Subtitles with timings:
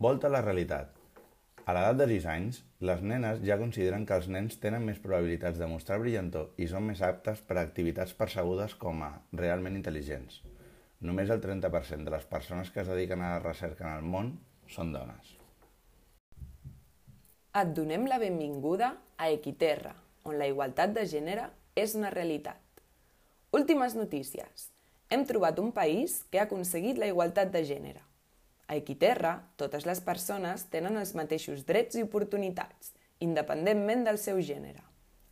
[0.00, 0.94] Volta a la realitat.
[1.68, 5.60] A l'edat de 6 anys, les nenes ja consideren que els nens tenen més probabilitats
[5.60, 9.10] de mostrar brillantor i són més aptes per a activitats percebudes com a
[9.42, 10.40] realment intel·ligents.
[11.04, 14.32] Només el 30% de les persones que es dediquen a la recerca en el món
[14.72, 15.36] són dones.
[17.60, 19.92] Et donem la benvinguda a Equiterra,
[20.24, 22.86] on la igualtat de gènere és una realitat.
[23.52, 24.70] Últimes notícies.
[25.12, 28.06] Hem trobat un país que ha aconseguit la igualtat de gènere.
[28.70, 34.84] A Equiterra, totes les persones tenen els mateixos drets i oportunitats, independentment del seu gènere.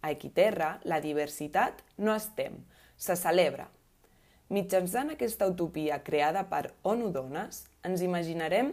[0.02, 2.56] A Equiterra, la diversitat no es tem,
[2.98, 3.69] se celebra.
[4.51, 8.73] Mitjançant aquesta utopia creada per ONU Dones, ens imaginarem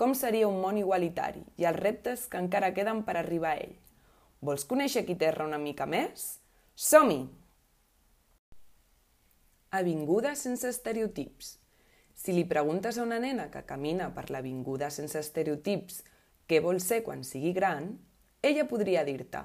[0.00, 3.74] com seria un món igualitari i els reptes que encara queden per arribar a ell.
[4.40, 6.38] Vols conèixer Equiterra una mica més?
[6.74, 7.20] Som-hi!
[9.76, 11.58] Avinguda sense estereotips.
[12.24, 15.98] Si li preguntes a una nena que camina per l'avinguda sense estereotips
[16.48, 17.90] què vol ser quan sigui gran,
[18.40, 19.42] ella podria dir-te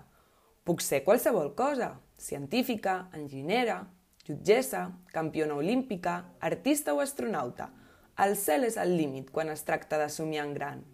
[0.63, 3.81] «Puc ser qualsevol cosa, científica, enginyera,
[4.23, 7.67] jutgessa, campiona olímpica, artista o astronauta.
[8.16, 10.88] El cel és el límit quan es tracta de somiar en gran».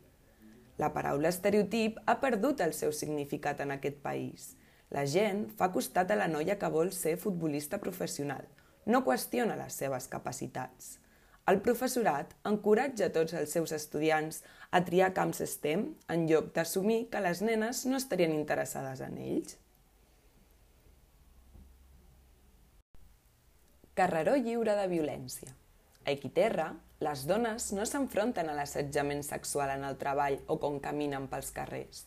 [0.81, 4.55] La paraula estereotip ha perdut el seu significat en aquest país.
[4.89, 8.49] La gent fa costat a la noia que vol ser futbolista professional–
[8.85, 10.95] no qüestiona les seves capacitats.
[11.51, 14.39] El professorat encoratja tots els seus estudiants
[14.73, 15.83] a triar camps STEM
[16.15, 19.59] en lloc d'assumir que les nenes no estarien interessades en ells.
[24.01, 25.53] Carreró lliure de violència.
[26.05, 26.67] A Equiterra,
[27.05, 32.03] les dones no s'enfronten a l'assetjament sexual en el treball o quan caminen pels carrers.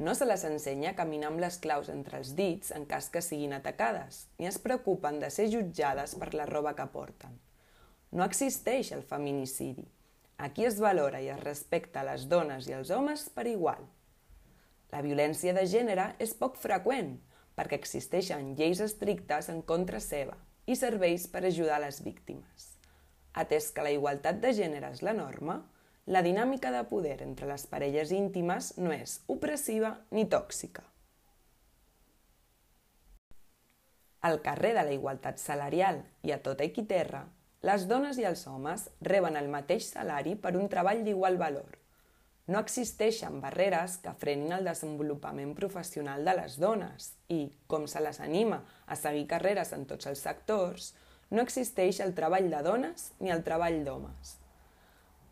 [0.00, 3.20] No se les ensenya a caminar amb les claus entre els dits en cas que
[3.20, 7.42] siguin atacades, ni es preocupen de ser jutjades per la roba que porten.
[8.12, 9.86] No existeix el feminicidi.
[10.36, 13.84] Aquí es valora i es respecta les dones i els homes per igual.
[14.92, 17.14] La violència de gènere és poc freqüent,
[17.56, 20.36] perquè existeixen lleis estrictes en contra seva
[20.68, 22.68] i serveis per ajudar les víctimes.
[23.32, 25.62] Atès que la igualtat de gènere és la norma,
[26.04, 30.84] la dinàmica de poder entre les parelles íntimes no és opressiva ni tòxica.
[34.22, 37.24] Al carrer de la igualtat salarial i a tota Equiterra,
[37.62, 41.78] les dones i els homes reben el mateix salari per un treball d'igual valor.
[42.50, 48.18] No existeixen barreres que frenin el desenvolupament professional de les dones i, com se les
[48.20, 50.88] anima a seguir carreres en tots els sectors,
[51.30, 54.32] no existeix el treball de dones ni el treball d'homes.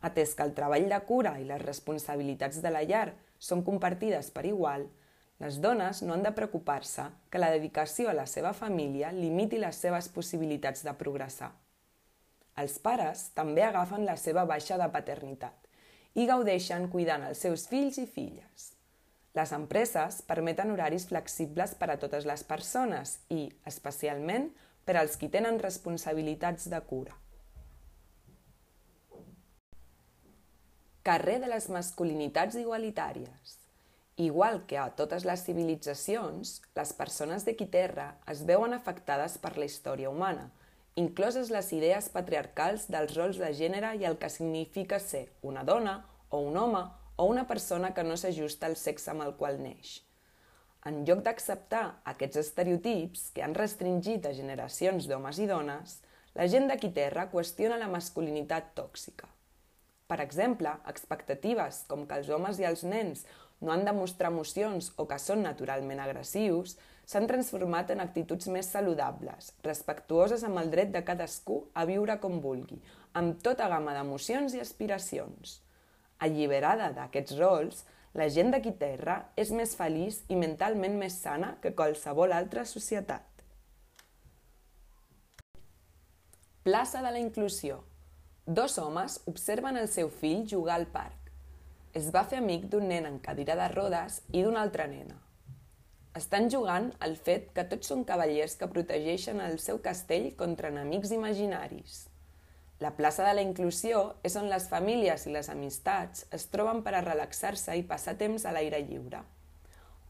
[0.06, 3.08] Atès que el treball de cura i les responsabilitats de la llar
[3.42, 4.86] són compartides per igual,
[5.42, 9.82] les dones no han de preocupar-se que la dedicació a la seva família limiti les
[9.82, 11.50] seves possibilitats de progressar.
[12.60, 15.68] Els pares també agafen la seva baixa de paternitat
[16.18, 18.72] i gaudeixen cuidant els seus fills i filles.
[19.38, 24.50] Les empreses permeten horaris flexibles per a totes les persones i, especialment,
[24.84, 27.14] per als qui tenen responsabilitats de cura.
[31.06, 33.56] Carrer de les masculinitats igualitàries.
[34.20, 39.64] Igual que a totes les civilitzacions, les persones de Quiterra es veuen afectades per la
[39.70, 40.50] història humana,
[40.96, 46.00] incloses les idees patriarcals dels rols de gènere i el que significa ser una dona
[46.30, 46.82] o un home
[47.16, 50.00] o una persona que no s'ajusta al sexe amb el qual neix.
[50.88, 55.98] En lloc d'acceptar aquests estereotips que han restringit a generacions d'homes i dones,
[56.34, 59.28] la gent de Quiterra qüestiona la masculinitat tòxica.
[60.08, 63.26] Per exemple, expectatives com que els homes i els nens
[63.60, 68.70] no han de mostrar emocions o que són naturalment agressius, s'han transformat en actituds més
[68.72, 72.78] saludables, respectuoses amb el dret de cadascú a viure com vulgui,
[73.12, 75.58] amb tota gamma d'emocions i aspiracions.
[76.20, 77.84] Alliberada d'aquests rols,
[78.14, 83.26] la gent d'aquí terra és més feliç i mentalment més sana que qualsevol altra societat.
[86.64, 87.80] Plaça de la Inclusió
[88.46, 91.19] Dos homes observen el seu fill jugar al parc.
[91.90, 95.16] Es va fer amic d'un nen en cadira de rodes i d'una altra nena.
[96.14, 101.10] Estan jugant al fet que tots són cavallers que protegeixen el seu castell contra enemics
[101.16, 102.04] imaginaris.
[102.78, 106.94] La plaça de la inclusió és on les famílies i les amistats es troben per
[106.94, 109.24] a relaxar-se i passar temps a l'aire lliure.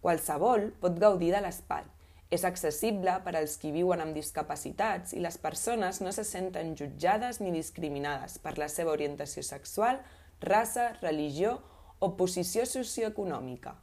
[0.04, 1.88] Qualsevol pot gaudir de l'espai,
[2.30, 7.40] és accessible per als qui viuen amb discapacitats i les persones no se senten jutjades
[7.40, 9.98] ni discriminades per la seva orientació sexual,
[10.44, 11.58] raça, religió
[12.00, 13.76] o posició socioeconòmica.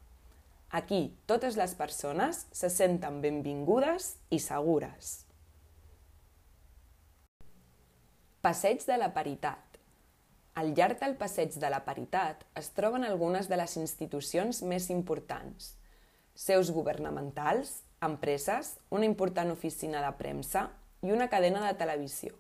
[0.78, 5.22] Aquí totes les persones se senten benvingudes i segures.
[8.44, 9.64] Passeig de la Paritat.
[10.58, 15.76] Al llarg del passeig de la paritat es troben algunes de les institucions més importants.
[16.34, 20.64] Seus governamentals, empreses, una important oficina de premsa
[21.06, 22.34] i una cadena de televisió.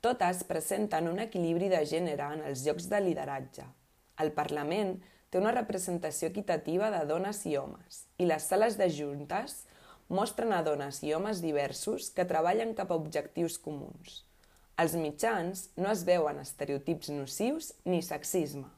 [0.00, 3.66] Totes presenten un equilibri de gènere en els llocs de lideratge.
[4.22, 4.96] El Parlament
[5.30, 9.64] té una representació equitativa de dones i homes i les sales de juntes
[10.08, 14.22] mostren a dones i homes diversos que treballen cap a objectius comuns.
[14.76, 18.68] Als mitjans no es veuen estereotips nocius ni sexisme.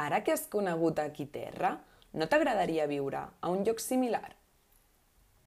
[0.00, 1.76] Ara que has conegut aquí terra,
[2.12, 4.39] no t'agradaria viure a un lloc similar?